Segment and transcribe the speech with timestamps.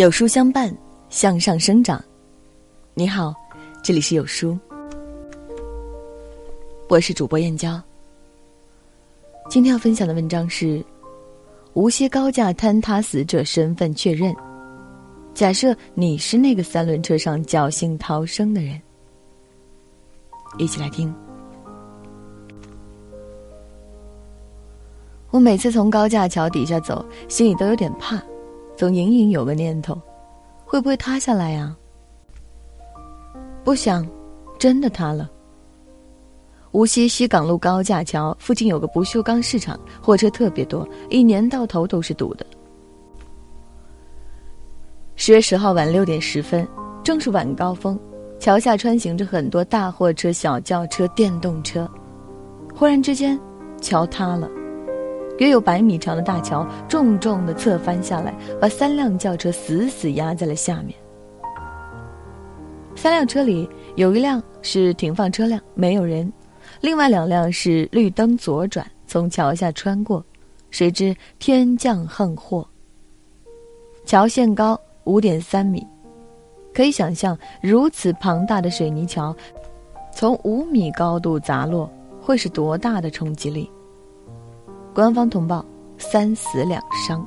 [0.00, 0.74] 有书相伴，
[1.10, 2.02] 向上生长。
[2.94, 3.34] 你好，
[3.82, 4.58] 这里是有书，
[6.88, 7.78] 我是主播燕娇。
[9.50, 10.82] 今天要分享的文章是：
[11.74, 14.34] 无锡高架坍塌死者身份确认。
[15.34, 18.80] 假设你是那个三轮车上侥幸逃生的人，
[20.56, 21.14] 一起来听。
[25.30, 28.18] 我每次从高架桥底下走，心里都有点怕。
[28.80, 29.94] 总隐隐有个念头，
[30.64, 31.76] 会不会塌下来呀？
[33.62, 34.08] 不想，
[34.58, 35.30] 真的塌了。
[36.72, 42.46] 无锡西港路高架桥附近有个不锈钢市场，货车特别多，一年到头都是堵的。
[45.14, 46.66] 十月十号晚六点十分，
[47.04, 48.00] 正是晚高峰，
[48.38, 51.86] 桥下穿行着很多大货车、小轿车、电动车。
[52.74, 53.38] 忽然之间，
[53.82, 54.48] 桥塌了。
[55.40, 60.94] 约有百米长的大桥重重的侧翻下来，把三辆轿车死死压在了下面。
[62.94, 66.30] 三辆车里有一辆是停放车辆，没有人；
[66.82, 70.22] 另外两辆是绿灯左转，从桥下穿过。
[70.70, 72.66] 谁知天降横祸。
[74.04, 75.84] 桥限高五点三米，
[76.74, 79.34] 可以想象如此庞大的水泥桥，
[80.12, 83.70] 从五米高度砸落会是多大的冲击力。
[84.94, 85.64] 官方通报
[85.98, 87.26] 三死两伤。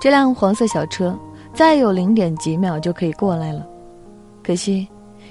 [0.00, 1.18] 这辆黄色小车
[1.52, 3.66] 再有零点几秒就可以过来了，
[4.42, 4.86] 可惜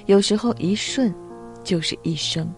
[0.06, 1.14] 有时候一瞬
[1.62, 2.48] 就是一生。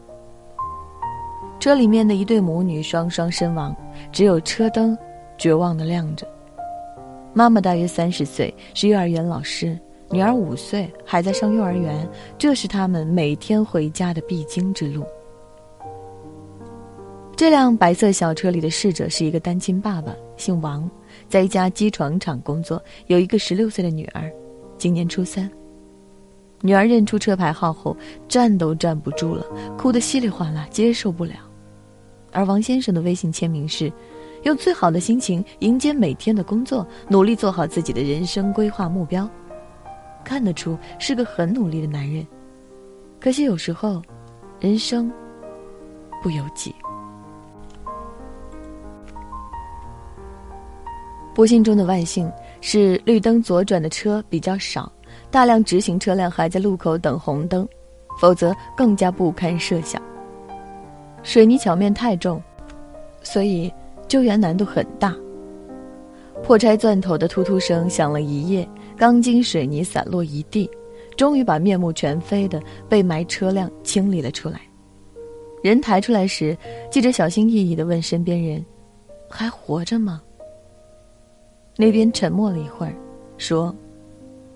[1.60, 3.74] 车里面的一对母女双双身亡，
[4.12, 4.96] 只有车灯
[5.36, 6.26] 绝望的亮着。
[7.32, 9.78] 妈妈大约三十岁，是幼儿园老师，
[10.10, 15.04] 女儿五岁还在上幼儿园，这是他们每天回家的必经之路。
[17.36, 20.90] 这辆白色小车里的逝者是一个单亲爸爸，姓王，
[21.28, 24.32] 在一家机床厂工作，有一个十六岁的女儿，
[24.78, 25.48] 今年初三。
[26.62, 27.94] 女儿认出车牌号后，
[28.26, 29.44] 站都站不住了，
[29.76, 31.34] 哭得稀里哗啦，接受不了。
[32.32, 33.92] 而王先生的微信签名是
[34.44, 39.28] ：“用最好的心情迎接每天的工作，努力做好自己的人生规划目标。”
[40.24, 42.26] 看得出是个很努力的男人，
[43.20, 44.00] 可惜有时候，
[44.58, 45.12] 人生
[46.22, 46.74] 不由己。
[51.36, 52.32] 不幸中的万幸
[52.62, 54.90] 是，绿灯左转的车比较少，
[55.30, 57.68] 大量直行车辆还在路口等红灯，
[58.18, 60.00] 否则更加不堪设想。
[61.22, 62.42] 水泥桥面太重，
[63.22, 63.70] 所以
[64.08, 65.14] 救援难度很大。
[66.42, 68.66] 破拆钻头的突突声响了一夜，
[68.96, 70.70] 钢筋水泥散落一地，
[71.18, 72.58] 终于把面目全非的
[72.88, 74.62] 被埋车辆清理了出来。
[75.62, 76.56] 人抬出来时，
[76.90, 78.64] 记者小心翼翼地问身边人
[79.28, 80.22] ：“还活着吗？”
[81.78, 82.94] 那边沉默了一会儿，
[83.36, 83.74] 说：“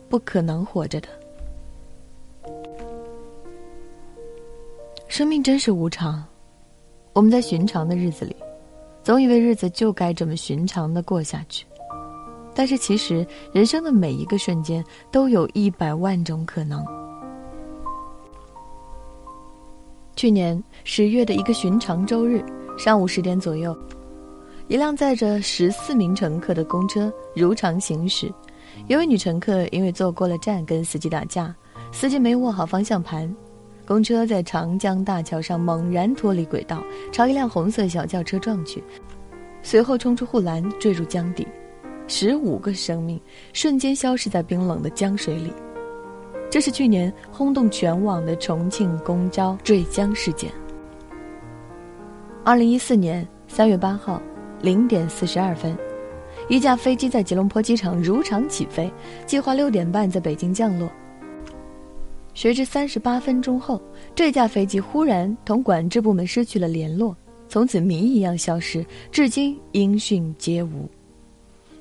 [0.08, 1.08] 不可能活着的。
[5.06, 6.25] 生命真是无常。
[7.12, 8.34] 我们在寻常的日子里，
[9.03, 11.66] 总以为日子就该这么寻常的过下去。
[12.54, 16.82] 但是其实，人生的每一个瞬间都有一百万种可能。
[20.16, 22.42] 去年十月的一个寻常周日
[22.78, 23.76] 上午十点左右。”
[24.70, 28.32] 一辆载着十四名乘客的公车如常行驶，
[28.86, 31.53] 一位女乘客因为坐过了站跟司机打架，
[31.91, 33.34] 司机没握好方向盘，
[33.84, 38.81] 公车在长江大桥上猛然脱离轨道，朝一辆红色小轿车撞去，
[39.60, 41.44] 随后冲出护栏坠入江底，
[42.06, 43.20] 十五个生命
[43.52, 45.52] 瞬间消失在冰冷的江水里。
[46.48, 50.48] 这是去年轰动全网的重庆公交坠江事件。
[52.44, 54.22] 二零一四年三月八号。
[54.62, 55.76] 零点四十二分，
[56.48, 58.93] 一架飞机在吉隆坡机场如常起飞，
[59.25, 60.91] 计划六点半在北京降落。
[62.34, 63.81] 谁知三十八分钟后，
[64.14, 67.17] 这架飞机忽然同管制部门失去了联络，
[67.49, 70.88] 从此谜一样消失，至今音讯皆无。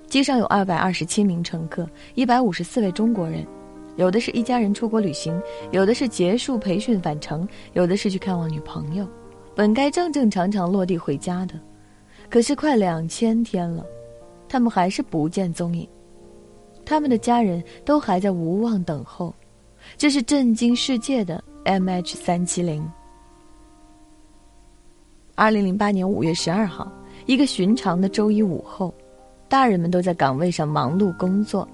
[0.08, 3.46] 机上有二百二十七名乘客，一百五十四位中国人，
[3.98, 5.40] 有的是一家人出国旅行，
[5.72, 9.06] 有的是结束培训返程，有的是去看望女朋友，
[9.54, 11.54] 本该正正常常落地回家的。
[12.30, 13.84] 可是快两千天了，
[14.48, 15.88] 他们还是不见踪影。
[16.86, 19.34] 他们的家人都还在无望等候。
[19.98, 22.88] 这是震惊世界的 MH 三七零。
[25.36, 26.92] 二零零八年五月十二号，
[27.26, 28.94] 一个寻常的周一午后，
[29.48, 31.68] 大人们都在岗位上忙碌工作，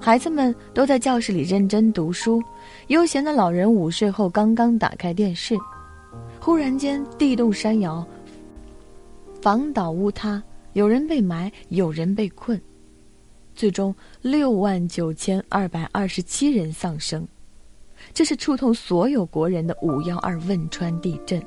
[0.00, 2.42] 孩子们都在教室里认真读书，
[2.88, 5.56] 悠闲的老人午睡后刚刚打开电视，
[6.40, 8.04] 忽然间地动山摇。
[9.42, 10.40] 房倒屋塌，
[10.74, 12.58] 有人被埋，有人被困。
[13.56, 17.26] 最终六万九千二百二十七人丧生，
[18.14, 21.42] 这是触痛所有国人的五幺二汶川地震。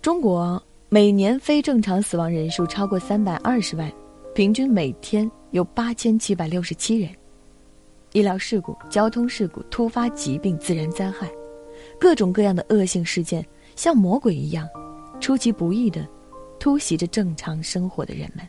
[0.00, 3.92] 中国每年非正常死亡人数超过三百二十万，
[4.32, 7.10] 平均每天有八千七百六十七人。
[8.12, 11.28] 医疗事故、交通事故、突发疾病、自然灾害，
[11.98, 13.44] 各种各样的恶性事件
[13.76, 14.68] 像魔鬼一样，
[15.20, 16.04] 出其不意的
[16.58, 18.44] 突袭着正常生活的人们。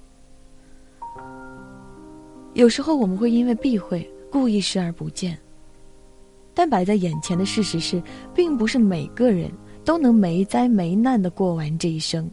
[2.53, 5.37] 有时候我们会因为避讳故意视而不见，
[6.55, 8.01] 但摆在眼前的事实是，
[8.33, 9.51] 并不是每个人
[9.85, 12.27] 都能没灾没难的过完这一生。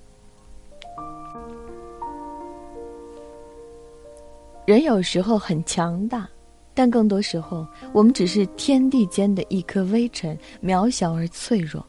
[4.65, 6.27] 人有时候很强大。
[6.77, 11.87] 但更多时候，我们只是天地间的一颗微尘，渺小而脆弱。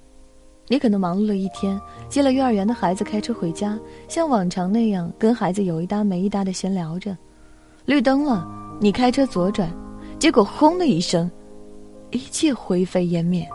[0.67, 1.79] 你可能忙碌了一天，
[2.09, 7.15] 接了幼儿园的孩子，开车回家，像往常那样跟孩子有一搭没一搭的闲聊着。
[7.85, 8.47] 绿灯了，
[8.79, 9.69] 你开车左转，
[10.17, 11.29] 结果轰的一声，
[12.09, 13.47] 一切灰飞烟灭。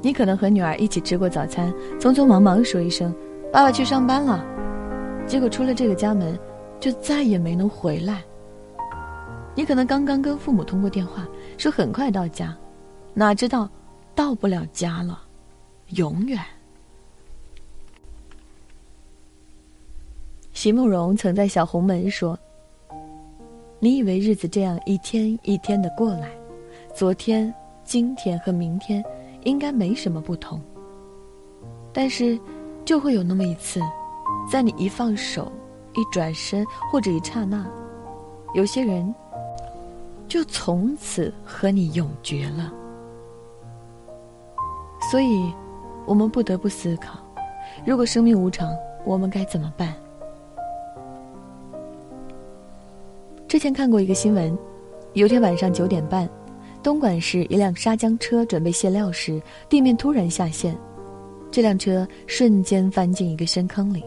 [0.00, 3.12] 你可能和女儿一起吃过早餐，匆匆忙忙说一声
[3.52, 4.44] “爸爸去上班了”，
[5.26, 6.38] 结果出了这个家门，
[6.78, 8.22] 就再也没能回来。
[9.56, 11.26] 你可能刚刚跟父母通过电话，
[11.58, 12.56] 说很快到家，
[13.12, 13.68] 哪知道
[14.14, 15.20] 到不了家了，
[15.96, 16.38] 永远。
[20.52, 22.38] 席慕容曾在《小红门》说
[23.80, 26.30] ：“你以为日子这样一天一天的过来，
[26.94, 27.52] 昨天、
[27.84, 29.04] 今天和明天
[29.44, 30.60] 应该没什么不同。
[31.92, 32.38] 但是，
[32.84, 33.80] 就会有那么一次，
[34.50, 35.50] 在你一放手、
[35.94, 37.66] 一转身或者一刹那，
[38.54, 39.14] 有些人。”
[40.28, 42.72] 就从此和你永绝了。
[45.10, 45.52] 所以，
[46.06, 47.18] 我们不得不思考：
[47.84, 48.70] 如果生命无常，
[49.04, 49.94] 我们该怎么办？
[53.48, 54.56] 之前看过一个新闻，
[55.12, 56.28] 有天晚上九点半，
[56.82, 60.76] 东莞市一辆沙浆车准备卸料时，地面突然下陷，
[61.50, 64.02] 这辆车瞬间翻进一个深坑里。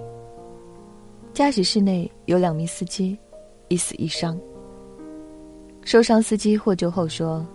[1.33, 3.17] 驾驶室内有两名司机，
[3.67, 4.39] 一死一伤。
[5.83, 7.45] 受伤司机获救后说：“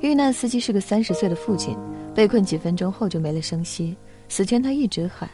[0.00, 1.76] 遇难司机是个三十岁的父亲，
[2.20, 3.96] 被困几分钟后就没了声息。
[4.28, 5.26] 死前他一直喊：‘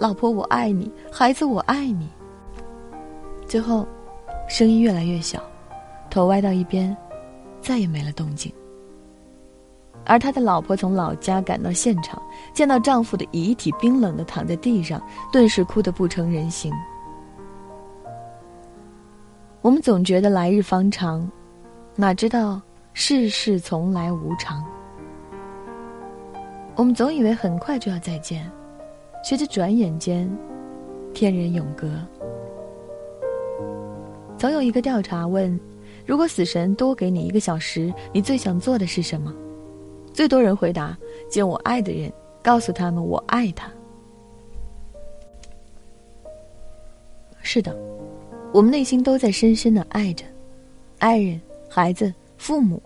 [0.00, 2.08] 老婆我爱你，孩子我爱你。’
[3.46, 3.86] 最后，
[4.48, 5.38] 声音越来越小，
[6.08, 6.96] 头歪到一边，
[7.60, 8.50] 再也没了动静。
[10.06, 12.22] 而他的老婆从老家赶到现场，
[12.54, 14.98] 见到丈夫的遗体冰冷的躺在地上，
[15.30, 16.72] 顿时哭得不成人形。
[19.60, 21.30] 我们总觉得来日方长。”
[21.94, 22.58] 哪知道
[22.94, 24.64] 世事从来无常，
[26.78, 28.48] 我们总以为很快就要再见，
[29.24, 30.30] 谁知转眼间，
[31.12, 31.90] 天人永隔。
[34.38, 35.58] 曾有一个调查问：
[36.06, 39.34] 如果死神多给你一个小时，你最想做的是什么？
[40.12, 40.96] 最多人回答：
[41.28, 42.12] 见我爱的人，
[42.44, 43.68] 告诉他们我爱他。
[47.42, 47.76] 是的，
[48.52, 50.24] 我们内心都在深深的爱着
[51.00, 51.40] 爱人。
[51.68, 52.80] 孩子、父母，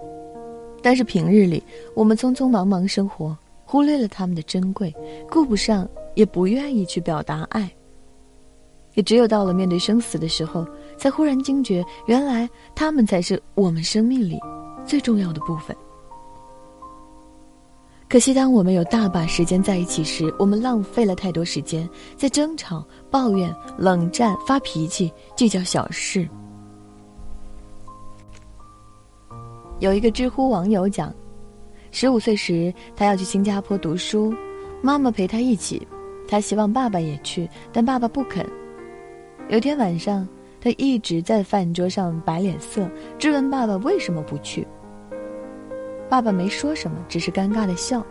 [0.82, 1.62] 但是平日里
[1.94, 3.36] 我们匆匆忙忙生活，
[3.72, 4.94] 忽略了他们的珍贵，
[5.30, 7.72] 顾不上，也不愿意去表达爱。
[8.92, 10.66] 也只有到了面对生死的时候，
[10.98, 14.38] 才忽然惊觉，原来他们才是我们生命里
[14.84, 15.74] 最重要的部分。
[18.10, 26.28] 可惜，当我们有大把时间在一起时，我们浪费了太多时间在争吵、抱怨、冷战、发脾气、计较小事。
[29.80, 31.10] 有一个知乎网友讲，
[31.92, 34.34] 十五岁时他要去新加坡读书，
[34.80, 35.86] 妈妈陪他一起，
[36.26, 38.44] 他希望爸爸也去，但爸爸不肯。
[39.48, 40.26] 有天晚上，
[40.58, 44.66] 他一直在饭桌上摆脸色，质问爸爸为什么不去。
[46.08, 48.04] 爸爸没说什么，只是尴尬的笑。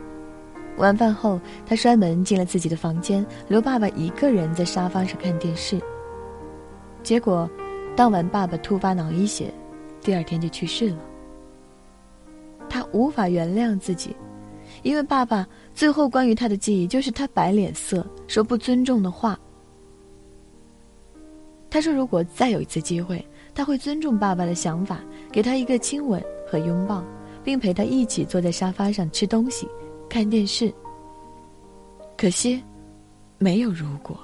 [0.78, 5.82] 晚饭后，他摔门进了自己的房间，留爸爸一个人在沙发上看电视。
[7.02, 7.50] 结果，
[7.96, 9.52] 当晚爸爸突发脑溢血，
[10.02, 10.98] 第二天就去世了。
[12.92, 14.16] 无法原谅自己，
[14.84, 19.40] 因为爸爸最后关于他的记忆就是他摆脸色、说不尊重的话。
[21.70, 25.00] 他说：“如果再有一次机会，他会尊重爸爸的想法，
[25.32, 27.02] 给他一个亲吻和拥抱，
[27.46, 29.66] 并陪他一起坐在沙发上吃东西、
[30.10, 30.74] 看电视。”
[32.18, 32.62] 可惜，
[33.38, 34.20] 没有如果。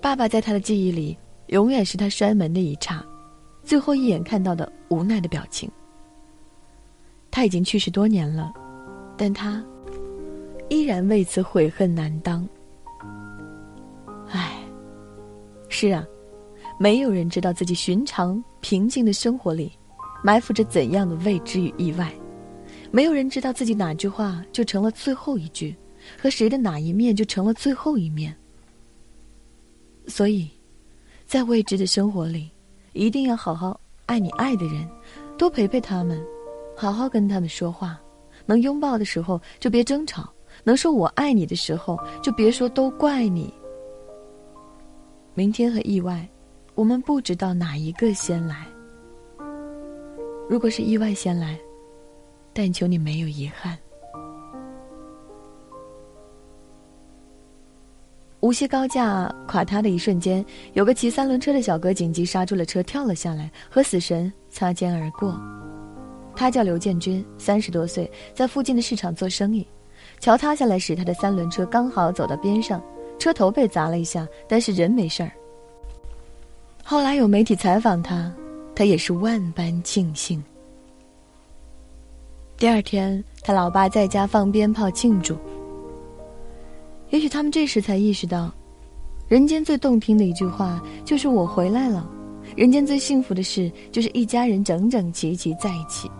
[0.00, 3.04] 爸爸在他的记忆里，永远是他摔门的一刹。
[3.64, 5.70] 最后一眼看到的无奈的表情。
[7.30, 8.52] 他已经去世多年了，
[9.16, 9.64] 但他
[10.68, 12.46] 依然为此悔恨难当。
[14.28, 14.62] 唉，
[15.68, 16.06] 是啊，
[16.78, 19.72] 没有人知道自己寻常平静的生活里，
[20.22, 22.12] 埋伏着怎样的未知与意外。
[22.90, 25.74] 没有人知道自己哪句话就成了最后一句，
[26.20, 28.36] 和谁的哪一面就成了最后一面。
[30.06, 30.50] 所以，
[31.24, 32.50] 在未知的生活里，
[32.92, 34.88] 一定要好好爱你爱的人，
[35.36, 36.24] 多陪陪他们，
[36.76, 38.00] 好好跟他们说话。
[38.46, 40.32] 能拥抱的时候就别争吵，
[40.64, 43.52] 能说我爱你的时候就别说都怪你。
[45.34, 46.28] 明天和意外，
[46.74, 48.66] 我们不知道哪一个先来。
[50.48, 51.58] 如果是意外先来。
[52.54, 53.78] 但求你没有遗憾。
[58.42, 65.40] 无锡高架垮塌的一瞬间，有个骑三轮车的小哥紧急刹住了车，跳了下来，和死神擦肩而过。
[66.34, 69.64] 他叫刘建军，三十多岁，在附近的市场做生意。
[70.18, 72.82] 桥塌下来时，他的三轮车刚好走到边上，
[73.16, 75.30] 车头被砸了一下，但是人没事儿。
[76.82, 78.34] 后来有媒体采访他，
[78.74, 80.42] 他也是万般庆幸。
[82.56, 85.38] 第二天，他老爸在家放鞭炮庆祝。
[87.12, 88.50] 也许他们这时才意识到，
[89.28, 92.10] 人间最动听的一句话就是“我回来了”，
[92.56, 96.10] 人间最幸福的事就是一家人整整齐齐在一起。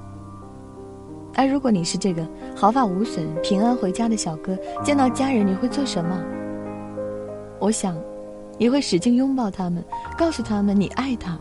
[1.34, 6.22] 而如果你是这个毫发无损、平安回家的小哥，见到家人你会做什么？
[7.58, 7.98] 我想，
[8.58, 9.82] 你会使劲拥抱他们，
[10.18, 11.40] 告诉他们你爱他，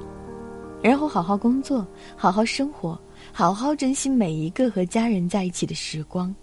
[0.81, 2.97] 然后好好工作，好好生活。
[3.33, 6.33] 好好珍惜每一个和家人在一起的时光。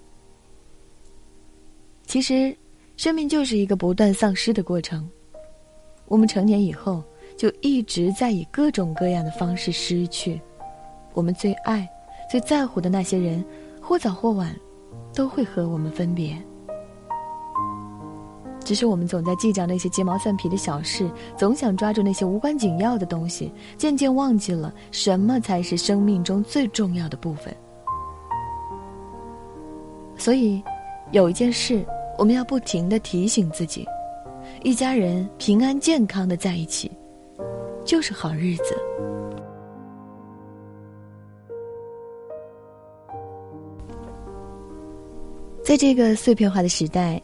[2.07, 2.55] 其实，
[2.99, 5.09] 生命就是一个不断丧失的过程。
[6.07, 7.01] 我们成年以后，
[7.37, 10.41] 就一直在以各种各样的方式失去
[11.15, 11.89] 我们最爱、
[12.29, 13.45] 最在乎的那些人，
[13.81, 14.53] 或早或晚，
[15.15, 16.37] 都会和我们分别。
[18.65, 27.57] 只是我们总在计较那些鸡毛蒜皮的小事，总想抓住那些无关紧要的东西，渐渐忘记了什么才是生命中最重要的部分。
[30.17, 30.61] 所以，
[31.13, 31.87] 有一件事
[32.19, 33.87] 我们要不停的提醒自己：
[34.65, 36.91] 一家人平安健康的在一起，
[37.85, 38.75] 就是好日子。
[45.63, 47.23] 在这个碎片化的时代。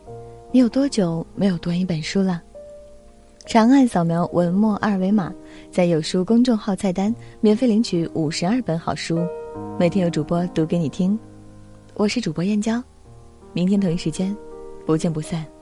[0.53, 2.41] 你有多久没有读完一本书了？
[3.45, 5.35] 长按扫描文末二维码，
[5.69, 9.19] 在有书公众号菜单免费领取五十二本好书，
[9.81, 11.19] 每天有主播读给你听。
[11.95, 12.81] 我是主播燕娇，
[13.53, 14.33] 明天同一时间，
[14.85, 15.54] 不见不散。